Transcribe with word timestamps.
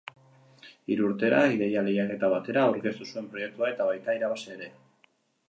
Hiru 0.93 1.03
urtera, 1.09 1.41
ideia 1.57 1.83
lehiaketa 1.87 2.31
batera 2.33 2.65
aurkeztu 2.71 3.09
zuen 3.11 3.29
proiektua 3.35 3.71
eta 3.75 3.89
baita 3.93 4.19
irabazi 4.21 4.53
ere. 4.59 4.73